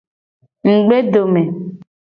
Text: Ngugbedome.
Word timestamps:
Ngugbedome. 0.65 1.43